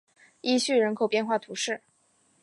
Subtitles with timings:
[0.41, 1.83] 伊叙人口变化图示